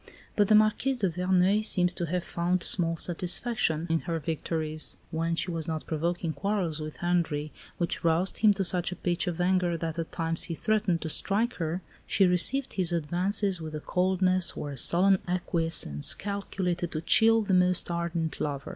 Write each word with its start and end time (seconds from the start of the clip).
But 0.35 0.47
the 0.47 0.55
Marquise 0.55 0.97
de 0.97 1.09
Verneuil 1.09 1.61
seems 1.61 1.93
to 1.93 2.07
have 2.07 2.23
found 2.23 2.63
small 2.63 2.97
satisfaction 2.97 3.85
in 3.87 3.99
her 3.99 4.17
victories. 4.17 4.97
When 5.11 5.35
she 5.35 5.51
was 5.51 5.67
not 5.67 5.85
provoking 5.85 6.33
quarrels 6.33 6.79
with 6.81 6.97
Henri, 7.03 7.51
which 7.77 8.03
roused 8.03 8.39
him 8.39 8.49
to 8.53 8.63
such 8.63 8.91
a 8.91 8.95
pitch 8.95 9.27
of 9.27 9.39
anger 9.39 9.77
that 9.77 9.99
at 9.99 10.11
times 10.11 10.45
he 10.45 10.55
threatened 10.55 11.01
to 11.01 11.09
strike 11.09 11.53
her, 11.57 11.83
she 12.07 12.25
received 12.25 12.73
his 12.73 12.91
advances 12.91 13.61
with 13.61 13.75
a 13.75 13.79
coldness 13.79 14.53
or 14.57 14.71
a 14.71 14.75
sullen 14.77 15.19
acquiescence 15.27 16.15
calculated 16.15 16.91
to 16.93 17.01
chill 17.01 17.43
the 17.43 17.53
most 17.53 17.91
ardent 17.91 18.39
lover. 18.41 18.69